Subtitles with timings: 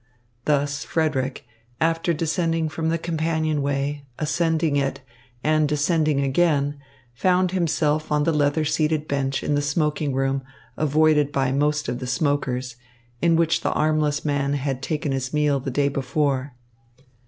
[0.45, 1.45] Thus, Frederick,
[1.79, 5.01] after descending the companionway, ascending it,
[5.43, 6.79] and descending again,
[7.13, 10.41] found himself on the leather seated bench in the smoking room
[10.75, 12.77] avoided by most of the smokers,
[13.21, 16.55] in which the armless man had taken his meal the day before.